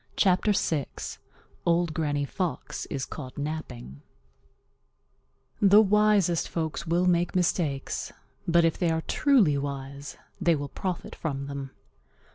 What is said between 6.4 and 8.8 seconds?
folks will make mistakes, but if